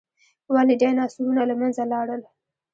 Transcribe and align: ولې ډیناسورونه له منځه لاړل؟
ولې 0.53 0.75
ډیناسورونه 0.81 1.41
له 1.49 1.55
منځه 1.61 1.83
لاړل؟ 1.91 2.21